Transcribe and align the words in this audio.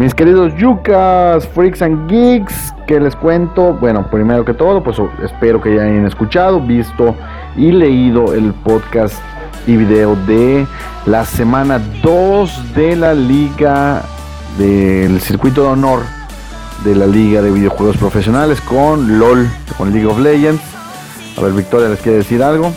Mis 0.00 0.14
queridos 0.14 0.54
yucas, 0.56 1.46
freaks 1.48 1.82
and 1.82 2.10
geeks, 2.10 2.72
que 2.86 2.98
les 2.98 3.14
cuento, 3.14 3.74
bueno, 3.74 4.10
primero 4.10 4.46
que 4.46 4.54
todo, 4.54 4.82
pues 4.82 4.96
espero 5.22 5.60
que 5.60 5.76
ya 5.76 5.82
hayan 5.82 6.06
escuchado, 6.06 6.58
visto 6.58 7.14
y 7.54 7.70
leído 7.70 8.32
el 8.32 8.54
podcast 8.54 9.16
y 9.66 9.76
video 9.76 10.16
de 10.26 10.66
la 11.04 11.26
semana 11.26 11.78
2 12.02 12.74
de 12.74 12.96
la 12.96 13.12
liga 13.12 14.00
del 14.56 15.20
circuito 15.20 15.64
de 15.64 15.68
honor 15.68 16.00
de 16.82 16.94
la 16.94 17.06
liga 17.06 17.42
de 17.42 17.50
videojuegos 17.50 17.98
profesionales 17.98 18.58
con 18.62 19.18
LOL, 19.18 19.50
con 19.76 19.92
League 19.92 20.06
of 20.06 20.18
Legends. 20.18 20.62
A 21.36 21.42
ver, 21.42 21.52
Victoria, 21.52 21.90
¿les 21.90 22.00
quiere 22.00 22.16
decir 22.16 22.42
algo? 22.42 22.72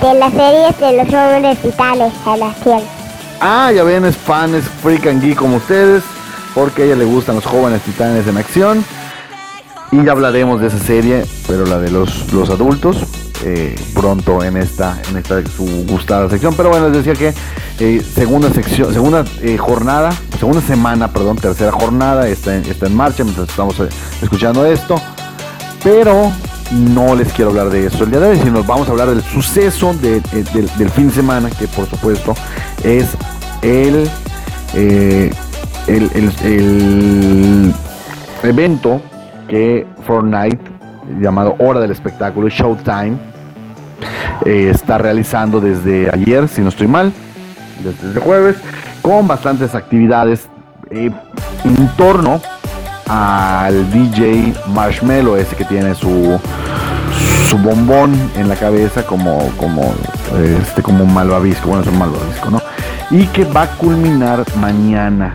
De 0.00 0.14
las 0.14 0.32
series 0.32 0.78
de 0.78 0.96
los 0.96 1.08
jóvenes 1.08 1.60
vitales, 1.60 2.12
Sebastián. 2.22 2.99
Ah, 3.42 3.72
ya 3.72 3.84
ven, 3.84 4.04
es 4.04 4.18
fan, 4.18 4.54
es 4.54 4.64
freak 4.64 5.06
and 5.06 5.22
geek 5.22 5.38
como 5.38 5.56
ustedes, 5.56 6.02
porque 6.54 6.82
a 6.82 6.84
ella 6.84 6.96
le 6.96 7.06
gustan 7.06 7.36
los 7.36 7.46
jóvenes 7.46 7.80
titanes 7.80 8.26
en 8.26 8.36
acción. 8.36 8.84
Y 9.92 10.04
ya 10.04 10.12
hablaremos 10.12 10.60
de 10.60 10.66
esa 10.66 10.78
serie, 10.78 11.24
pero 11.46 11.64
la 11.64 11.78
de 11.78 11.90
los, 11.90 12.30
los 12.34 12.50
adultos, 12.50 12.98
eh, 13.42 13.74
pronto 13.94 14.44
en 14.44 14.58
esta, 14.58 15.00
en 15.08 15.16
esta 15.16 15.42
su 15.46 15.86
gustada 15.88 16.28
sección. 16.28 16.54
Pero 16.54 16.68
bueno, 16.68 16.90
les 16.90 17.02
decía 17.02 17.14
que 17.14 17.34
eh, 17.82 18.04
segunda 18.14 18.52
sección, 18.52 18.92
segunda 18.92 19.24
eh, 19.40 19.56
jornada, 19.56 20.12
segunda 20.38 20.60
semana, 20.60 21.10
perdón, 21.10 21.38
tercera 21.38 21.72
jornada 21.72 22.28
está 22.28 22.54
está 22.56 22.86
en 22.86 22.94
marcha 22.94 23.24
mientras 23.24 23.48
estamos 23.48 23.76
escuchando 24.20 24.66
esto. 24.66 25.00
Pero 25.82 26.30
no 26.70 27.14
les 27.14 27.32
quiero 27.32 27.50
hablar 27.50 27.70
de 27.70 27.86
eso 27.86 28.04
el 28.04 28.10
día 28.10 28.20
de 28.20 28.28
hoy, 28.28 28.38
sino 28.38 28.62
vamos 28.62 28.88
a 28.88 28.92
hablar 28.92 29.08
del 29.08 29.22
suceso 29.22 29.92
del 29.94 30.90
fin 30.90 31.08
de 31.08 31.14
semana, 31.14 31.50
que 31.50 31.66
por 31.68 31.86
supuesto 31.86 32.34
es 32.84 33.08
el, 33.62 34.08
el, 34.74 35.32
el, 36.44 37.74
evento 38.42 39.02
que 39.48 39.86
Fortnite, 40.06 40.60
llamado 41.20 41.56
Hora 41.58 41.80
del 41.80 41.90
Espectáculo, 41.90 42.48
Showtime, 42.48 43.18
eh, 44.46 44.70
está 44.72 44.96
realizando 44.98 45.60
desde 45.60 46.08
ayer, 46.10 46.48
si 46.48 46.62
no 46.62 46.68
estoy 46.68 46.86
mal, 46.86 47.12
desde 47.82 48.18
el 48.18 48.18
jueves, 48.20 48.56
con 49.02 49.26
bastantes 49.26 49.74
actividades 49.74 50.48
eh, 50.90 51.10
en 51.64 51.88
torno 51.96 52.40
al 53.10 53.90
DJ 53.90 54.54
Marshmello, 54.72 55.36
ese 55.36 55.56
que 55.56 55.64
tiene 55.64 55.94
su 55.94 56.38
su 57.48 57.58
bombón 57.58 58.12
en 58.36 58.48
la 58.48 58.54
cabeza 58.54 59.04
como 59.04 59.40
como 59.56 59.92
este 60.38 60.82
como 60.82 61.02
un 61.02 61.12
malvavisco, 61.12 61.68
bueno 61.68 61.82
es 61.82 61.88
un 61.88 61.98
malvavisco, 61.98 62.50
¿no? 62.50 62.60
Y 63.10 63.26
que 63.26 63.44
va 63.44 63.62
a 63.62 63.66
culminar 63.76 64.44
mañana 64.60 65.34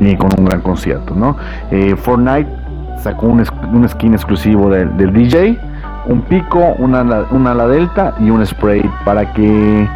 eh, 0.00 0.16
con 0.16 0.30
un 0.38 0.44
gran 0.44 0.60
concierto, 0.60 1.14
¿no? 1.14 1.36
Eh, 1.72 1.96
Fortnite 1.96 2.48
sacó 3.02 3.26
un, 3.26 3.44
un 3.72 3.88
skin 3.88 4.14
exclusivo 4.14 4.70
del, 4.70 4.96
del 4.96 5.12
DJ 5.12 5.58
un 6.08 6.22
pico, 6.22 6.74
una, 6.78 7.02
una 7.30 7.50
ala 7.50 7.66
delta 7.66 8.14
y 8.20 8.30
un 8.30 8.44
spray 8.46 8.88
para 9.04 9.32
que 9.32 9.88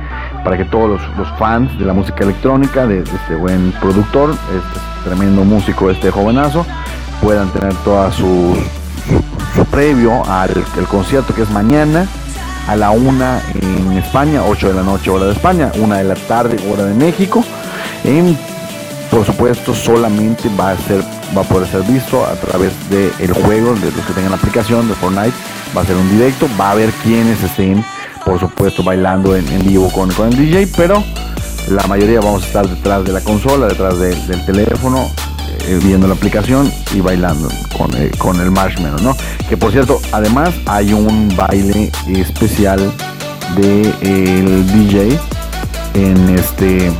para 0.44 0.56
que 0.56 0.64
todos 0.64 1.00
los, 1.16 1.28
fans 1.38 1.78
de 1.78 1.84
la 1.84 1.92
música 1.92 2.24
electrónica, 2.24 2.86
de, 2.86 3.00
este 3.00 3.34
buen 3.34 3.72
productor, 3.72 4.30
este 4.30 4.80
tremendo 5.04 5.44
músico, 5.44 5.90
este 5.90 6.10
jovenazo, 6.10 6.64
puedan 7.22 7.50
tener 7.50 7.74
toda 7.84 8.10
su, 8.12 8.56
previo 9.70 10.24
al 10.26 10.64
concierto 10.88 11.34
que 11.34 11.42
es 11.42 11.50
mañana 11.50 12.06
a 12.68 12.76
la 12.76 12.90
una 12.90 13.42
en 13.54 13.92
España, 13.92 14.42
8 14.44 14.68
de 14.68 14.74
la 14.74 14.82
noche 14.82 15.10
hora 15.10 15.26
de 15.26 15.32
España, 15.32 15.72
una 15.76 15.98
de 15.98 16.04
la 16.04 16.14
tarde 16.14 16.56
hora 16.70 16.84
de 16.84 16.94
México. 16.94 17.44
En, 18.04 18.38
por 19.10 19.26
supuesto, 19.26 19.74
solamente 19.74 20.48
va 20.58 20.70
a 20.70 20.76
ser 20.76 21.02
va 21.36 21.42
a 21.42 21.44
poder 21.44 21.68
ser 21.68 21.82
visto 21.82 22.24
a 22.24 22.34
través 22.34 22.72
del 22.90 23.32
juego, 23.32 23.74
de 23.74 23.90
los 23.92 24.04
que 24.06 24.12
tengan 24.12 24.30
la 24.30 24.36
aplicación 24.36 24.88
de 24.88 24.94
Fortnite. 24.94 25.32
Va 25.76 25.82
a 25.82 25.86
ser 25.86 25.96
un 25.96 26.10
directo, 26.10 26.48
va 26.58 26.68
a 26.68 26.70
haber 26.72 26.90
quienes 26.90 27.42
estén, 27.42 27.84
por 28.24 28.40
supuesto, 28.40 28.82
bailando 28.82 29.36
en, 29.36 29.46
vivo 29.64 29.90
con, 29.90 30.10
con, 30.12 30.28
el 30.28 30.36
DJ, 30.36 30.68
pero 30.76 31.02
la 31.68 31.86
mayoría 31.86 32.20
vamos 32.20 32.42
a 32.42 32.46
estar 32.46 32.68
detrás 32.68 33.04
de 33.04 33.12
la 33.12 33.20
consola, 33.20 33.66
detrás 33.66 33.98
del 33.98 34.44
teléfono, 34.44 35.08
viendo 35.82 36.06
la 36.06 36.14
aplicación 36.14 36.70
y 36.94 37.00
bailando 37.00 37.48
con, 37.76 37.94
eh, 37.96 38.10
con 38.18 38.40
el 38.40 38.50
marshmallow, 38.50 39.00
¿no? 39.02 39.16
Que 39.48 39.56
por 39.56 39.72
cierto, 39.72 40.00
además 40.12 40.54
hay 40.66 40.92
un 40.92 41.34
baile 41.36 41.90
especial 42.08 42.80
de 43.56 43.82
el 44.02 44.66
DJ 44.72 45.18
en 45.94 46.28
este 46.30 46.92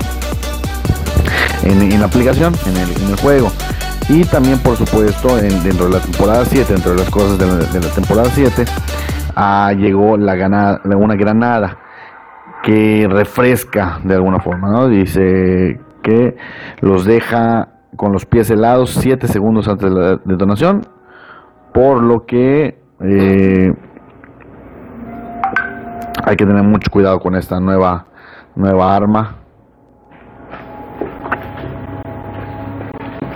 en, 1.62 2.00
la 2.00 2.06
aplicación, 2.06 2.54
en 2.66 2.76
el, 2.76 3.02
en 3.02 3.10
el 3.10 3.16
juego. 3.16 3.50
Y 4.08 4.24
también, 4.24 4.58
por 4.58 4.76
supuesto, 4.76 5.36
dentro 5.36 5.86
de 5.86 5.92
la 5.92 6.00
temporada 6.00 6.44
7, 6.44 6.72
dentro 6.72 6.92
de 6.92 6.98
las 6.98 7.10
cosas 7.10 7.38
de 7.38 7.46
la, 7.46 7.94
temporada 7.94 8.28
7, 8.32 8.64
ah, 9.36 9.72
llegó 9.76 10.16
la 10.16 10.34
ganada, 10.34 10.80
una 10.96 11.14
granada 11.14 11.78
que 12.62 13.06
refresca 13.08 14.00
de 14.02 14.14
alguna 14.14 14.40
forma, 14.40 14.68
¿no? 14.68 14.88
Dice 14.88 15.80
que 16.02 16.36
los 16.80 17.04
deja 17.04 17.68
con 17.96 18.12
los 18.12 18.26
pies 18.26 18.50
helados 18.50 18.90
7 18.90 19.26
segundos 19.28 19.68
antes 19.68 19.92
de 19.92 20.00
la 20.00 20.20
detonación, 20.24 20.86
por 21.72 22.02
lo 22.02 22.26
que 22.26 22.78
eh, 23.00 23.74
hay 26.24 26.36
que 26.36 26.46
tener 26.46 26.62
mucho 26.62 26.90
cuidado 26.90 27.20
con 27.20 27.34
esta 27.34 27.60
nueva, 27.60 28.06
nueva 28.54 28.94
arma 28.94 29.36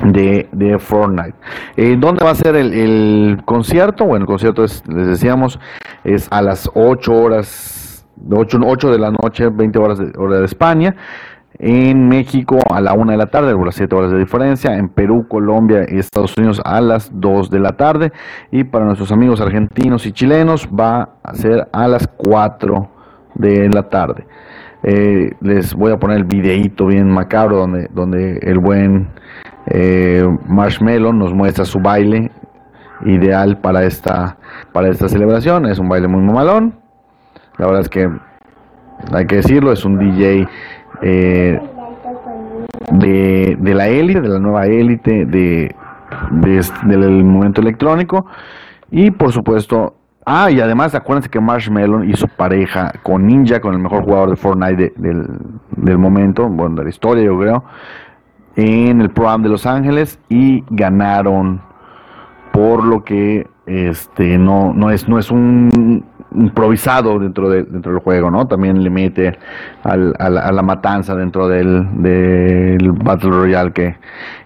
de, 0.02 0.48
de 0.52 0.78
Fortnite. 0.78 1.34
Eh, 1.76 1.96
¿Dónde 1.98 2.24
va 2.24 2.30
a 2.30 2.34
ser 2.34 2.56
el, 2.56 3.42
concierto? 3.44 4.04
Bueno, 4.04 4.24
el 4.24 4.26
concierto 4.26 4.64
es, 4.64 4.82
les 4.86 5.06
decíamos, 5.06 5.58
es 6.04 6.28
a 6.30 6.42
las 6.42 6.70
8 6.74 7.14
horas, 7.14 8.06
8, 8.30 8.58
8 8.64 8.90
de 8.92 8.98
la 8.98 9.10
noche, 9.10 9.48
20 9.48 9.78
horas 9.78 9.98
de 9.98 10.12
hora 10.18 10.38
de 10.38 10.44
España. 10.44 10.94
En 11.58 12.08
México 12.08 12.58
a 12.70 12.80
la 12.80 12.94
1 12.94 13.12
de 13.12 13.18
la 13.18 13.26
tarde, 13.26 13.54
por 13.54 13.66
las 13.66 13.76
7 13.76 13.94
horas 13.94 14.10
de 14.10 14.18
diferencia. 14.18 14.76
En 14.76 14.88
Perú, 14.88 15.26
Colombia 15.28 15.86
y 15.88 15.98
Estados 15.98 16.36
Unidos 16.36 16.60
a 16.64 16.80
las 16.80 17.10
2 17.12 17.50
de 17.50 17.60
la 17.60 17.72
tarde. 17.72 18.12
Y 18.50 18.64
para 18.64 18.84
nuestros 18.84 19.12
amigos 19.12 19.40
argentinos 19.40 20.06
y 20.06 20.12
chilenos 20.12 20.68
va 20.68 21.10
a 21.22 21.34
ser 21.34 21.68
a 21.72 21.86
las 21.86 22.08
4 22.08 22.88
de 23.34 23.68
la 23.68 23.84
tarde. 23.88 24.26
Eh, 24.82 25.32
les 25.40 25.74
voy 25.74 25.92
a 25.92 25.98
poner 25.98 26.18
el 26.18 26.24
videíto 26.24 26.86
bien 26.86 27.08
macabro 27.10 27.56
donde, 27.56 27.88
donde 27.94 28.38
el 28.42 28.58
buen 28.58 29.08
eh, 29.66 30.28
Marshmallow 30.46 31.12
nos 31.12 31.32
muestra 31.32 31.64
su 31.64 31.80
baile 31.80 32.30
ideal 33.06 33.58
para 33.58 33.84
esta, 33.84 34.36
para 34.72 34.88
esta 34.88 35.08
celebración. 35.08 35.66
Es 35.66 35.78
un 35.78 35.88
baile 35.88 36.08
muy 36.08 36.22
mamalón. 36.22 36.74
La 37.58 37.66
verdad 37.66 37.82
es 37.82 37.88
que 37.88 38.10
hay 39.12 39.26
que 39.26 39.36
decirlo, 39.36 39.72
es 39.72 39.84
un 39.84 39.98
DJ 39.98 40.48
eh, 41.02 41.60
de, 42.92 43.56
de, 43.58 43.74
la 43.74 43.88
élite, 43.88 44.20
de 44.20 44.28
la 44.28 44.38
nueva 44.38 44.66
élite 44.66 45.26
de, 45.26 45.74
del 46.84 47.24
momento 47.24 47.60
electrónico. 47.60 48.26
Y 48.90 49.10
por 49.10 49.32
supuesto, 49.32 49.94
ah, 50.24 50.50
y 50.50 50.60
además 50.60 50.94
acuérdense 50.94 51.28
que 51.28 51.40
Marshmallow 51.40 52.04
hizo 52.04 52.28
pareja 52.28 52.92
con 53.02 53.26
Ninja, 53.26 53.60
con 53.60 53.74
el 53.74 53.80
mejor 53.80 54.04
jugador 54.04 54.30
de 54.30 54.36
Fortnite 54.36 54.92
del, 54.96 55.26
del 55.76 55.98
momento, 55.98 56.48
bueno, 56.48 56.76
de 56.76 56.84
la 56.84 56.90
historia 56.90 57.24
yo 57.24 57.38
creo 57.38 57.64
en 58.56 59.00
el 59.00 59.10
programa 59.10 59.44
de 59.44 59.50
Los 59.50 59.66
Ángeles 59.66 60.18
y 60.28 60.64
ganaron 60.70 61.60
por 62.52 62.84
lo 62.84 63.02
que 63.04 63.48
este 63.66 64.38
no, 64.38 64.72
no 64.74 64.90
es 64.90 65.08
no 65.08 65.18
es 65.18 65.30
un 65.30 66.04
improvisado 66.34 67.18
dentro, 67.18 67.48
de, 67.48 67.64
dentro 67.64 67.92
del 67.92 68.02
juego, 68.02 68.30
¿no? 68.30 68.46
También 68.46 68.82
le 68.82 68.90
mete 68.90 69.38
al, 69.82 70.14
a, 70.18 70.28
la, 70.28 70.62
matanza 70.62 71.14
dentro 71.14 71.48
del, 71.48 72.02
del 72.02 72.92
Battle 72.92 73.30
Royale 73.30 73.72
que, 73.72 73.96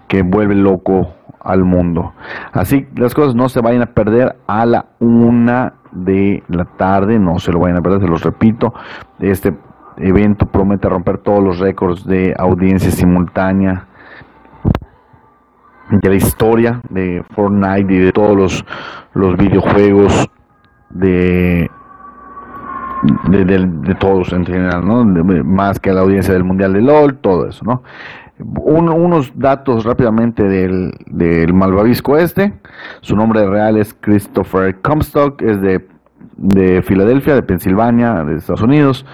que 0.06 0.22
vuelve 0.22 0.54
loco 0.54 1.14
al 1.40 1.64
mundo. 1.64 2.12
Así 2.52 2.86
las 2.96 3.14
cosas 3.14 3.34
no 3.34 3.48
se 3.48 3.60
vayan 3.60 3.82
a 3.82 3.86
perder 3.86 4.36
a 4.46 4.66
la 4.66 4.86
una 4.98 5.74
de 5.92 6.42
la 6.48 6.64
tarde, 6.64 7.18
no 7.18 7.38
se 7.38 7.52
lo 7.52 7.60
vayan 7.60 7.78
a 7.78 7.82
perder, 7.82 8.00
se 8.00 8.08
los 8.08 8.22
repito. 8.22 8.74
Este 9.18 9.54
evento 9.96 10.46
promete 10.46 10.88
romper 10.88 11.18
todos 11.18 11.42
los 11.42 11.58
récords 11.58 12.04
de 12.04 12.34
audiencia 12.38 12.90
simultánea 12.90 13.86
de 15.90 16.08
la 16.08 16.14
historia 16.14 16.80
de 16.90 17.24
Fortnite 17.34 17.92
y 17.92 17.98
de 17.98 18.12
todos 18.12 18.36
los, 18.36 18.64
los 19.14 19.36
videojuegos 19.36 20.28
de 20.90 21.70
de, 23.02 23.94
todos 23.98 24.32
en 24.32 24.44
general, 24.44 24.86
¿no? 24.86 25.04
más 25.44 25.78
que 25.78 25.92
la 25.92 26.00
audiencia 26.00 26.34
del 26.34 26.44
Mundial 26.44 26.72
de 26.72 26.82
LOL, 26.82 27.18
todo 27.18 27.48
eso, 27.48 27.64
¿no? 27.64 27.82
unos 28.40 29.32
datos 29.34 29.84
rápidamente 29.84 30.44
del, 30.44 30.92
del 31.06 31.52
malvavisco 31.52 32.16
este. 32.16 32.52
Su 33.00 33.16
nombre 33.16 33.44
real 33.48 33.76
es 33.76 33.94
Christopher 34.00 34.80
Comstock, 34.80 35.42
es 35.42 35.60
de, 35.60 35.86
de 36.36 36.82
Filadelfia, 36.82 37.34
de 37.34 37.42
Pensilvania, 37.42 38.24
de 38.24 38.36
Estados 38.36 38.62
Unidos. 38.62 39.04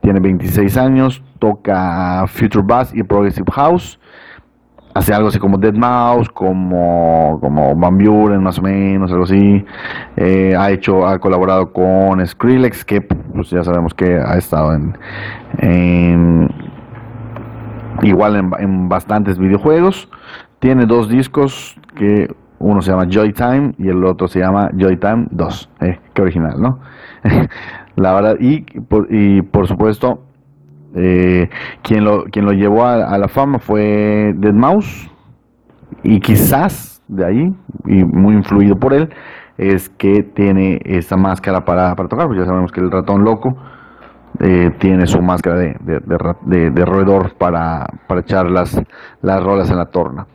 Tiene 0.00 0.20
26 0.20 0.76
años, 0.76 1.22
toca 1.40 2.24
Future 2.28 2.64
Bass 2.64 2.94
y 2.94 3.02
Progressive 3.02 3.50
House 3.52 3.98
hace 4.94 5.14
algo 5.14 5.28
así 5.28 5.38
como 5.38 5.58
Dead 5.58 5.74
Mouse, 5.74 6.28
como, 6.30 7.38
como 7.40 7.76
Van 7.76 7.98
Buren, 7.98 8.42
más 8.42 8.58
o 8.58 8.62
menos, 8.62 9.10
algo 9.10 9.24
así. 9.24 9.64
Eh, 10.16 10.54
ha 10.58 10.70
hecho, 10.70 11.06
ha 11.06 11.18
colaborado 11.18 11.72
con 11.72 12.24
Skrillex, 12.26 12.84
que 12.84 13.00
pues 13.00 13.50
ya 13.50 13.62
sabemos 13.62 13.94
que 13.94 14.16
ha 14.16 14.36
estado 14.36 14.74
en, 14.74 16.48
igual 18.02 18.52
en, 18.58 18.88
bastantes 18.88 19.38
videojuegos. 19.38 20.08
Tiene 20.58 20.86
dos 20.86 21.08
discos 21.08 21.76
que 21.96 22.28
uno 22.58 22.82
se 22.82 22.90
llama 22.90 23.06
Joy 23.08 23.32
Time 23.32 23.74
y 23.78 23.88
el 23.88 24.04
otro 24.04 24.28
se 24.28 24.40
llama 24.40 24.70
Joy 24.76 24.96
Time 24.96 25.26
2. 25.30 25.70
Eh, 25.80 25.98
qué 26.12 26.22
original, 26.22 26.60
¿no? 26.60 26.80
La 27.96 28.12
verdad, 28.12 28.36
y 28.38 28.64
y 29.08 29.42
por 29.42 29.66
supuesto, 29.66 30.22
eh, 30.94 31.48
quien, 31.82 32.04
lo, 32.04 32.24
quien 32.24 32.44
lo 32.44 32.52
llevó 32.52 32.84
a, 32.84 33.16
la 33.18 33.28
fama 33.28 33.58
fue 33.58 34.32
Dead 34.36 34.54
Mouse 34.54 35.10
y 36.02 36.20
quizás 36.20 37.02
de 37.08 37.26
ahí, 37.26 37.54
y 37.86 38.04
muy 38.04 38.34
influido 38.34 38.76
por 38.76 38.94
él, 38.94 39.10
es 39.58 39.88
que 39.88 40.22
tiene 40.22 40.80
esa 40.84 41.16
máscara 41.16 41.64
para, 41.64 41.94
para 41.94 42.08
tocar, 42.08 42.26
porque 42.26 42.40
ya 42.40 42.46
sabemos 42.46 42.72
que 42.72 42.80
el 42.80 42.90
ratón 42.90 43.24
loco 43.24 43.56
eh, 44.38 44.70
tiene 44.78 45.06
su 45.06 45.20
máscara 45.20 45.58
de, 45.58 45.76
de, 45.80 46.70
de, 46.70 46.84
roedor 46.84 47.34
para, 47.36 47.86
para 48.06 48.20
echar 48.20 48.48
las, 48.48 48.80
las 49.20 49.42
rolas 49.42 49.70
en 49.70 49.76
la 49.76 49.86
torna. 49.86 50.26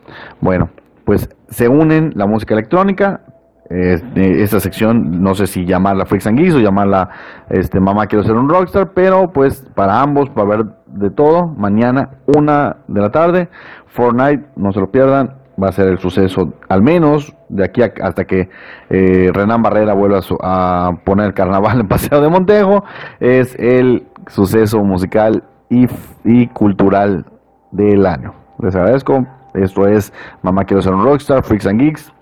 Bueno, 0.42 0.70
pues 1.06 1.30
se 1.48 1.70
unen 1.70 2.12
la 2.16 2.28
música 2.28 2.54
electrónica, 2.54 3.22
este, 3.70 4.44
esta 4.44 4.60
sección, 4.60 5.24
no 5.24 5.34
sé 5.34 5.48
si 5.48 5.66
llamarla 5.66 6.06
Freaks 6.06 6.28
and 6.28 6.40
o 6.40 6.60
llamarla 6.60 7.10
este, 7.50 7.80
Mamá 7.80 8.06
quiero 8.06 8.24
ser 8.24 8.36
un 8.36 8.48
rockstar, 8.48 8.92
pero 8.94 9.32
pues 9.32 9.66
para 9.74 10.02
ambos, 10.02 10.30
para 10.30 10.50
ver 10.50 10.66
de 10.88 11.10
todo, 11.10 11.48
mañana 11.48 12.10
una 12.28 12.78
de 12.88 13.02
la 13.02 13.10
tarde, 13.10 13.50
Fortnite, 13.88 14.46
no 14.56 14.72
se 14.72 14.80
lo 14.80 14.92
pierdan, 14.92 15.36
va 15.62 15.70
a 15.70 15.72
ser 15.72 15.88
el 15.88 15.98
suceso, 15.98 16.54
al 16.70 16.84
menos 16.84 17.36
de 17.50 17.66
aquí 17.66 17.82
hasta 17.82 18.26
que 18.26 18.50
eh, 18.90 19.32
Renan 19.34 19.62
Barrera 19.62 19.94
vuelva 19.94 20.20
a, 20.42 20.92
poner 21.04 21.34
carnaval 21.34 21.80
en 21.80 21.88
Paseo 21.88 22.22
de 22.22 22.30
Montejo, 22.30 22.84
es 23.20 23.56
el 23.58 24.06
suceso 24.28 24.84
musical 24.84 25.44
y, 25.70 25.88
y 26.24 26.48
cultural 26.48 27.26
del 27.72 28.06
año. 28.06 28.34
Les 28.60 28.76
agradezco, 28.76 29.26
esto 29.56 29.88
es 29.88 30.14
Mamá 30.44 30.66
quiero 30.66 30.82
ser 30.82 30.94
un 30.94 31.04
rockstar, 31.04 31.44
Freaks 31.44 31.66
and 31.66 31.80
Geeks. 31.80 32.15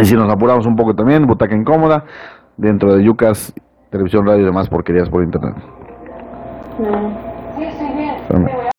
Y 0.00 0.04
si 0.06 0.14
nos 0.14 0.32
apuramos 0.32 0.66
un 0.66 0.76
poco 0.76 0.94
también, 0.94 1.26
butaca 1.26 1.54
incómoda, 1.54 2.04
dentro 2.56 2.94
de 2.94 3.04
Yucas, 3.04 3.52
televisión, 3.90 4.26
radio 4.26 4.42
y 4.42 4.44
demás 4.44 4.68
porquerías 4.68 5.10
por 5.10 5.22
internet. 5.22 5.56
No. 6.78 7.18
Sí, 7.58 7.66
sí, 7.78 7.86
bien. 7.96 8.69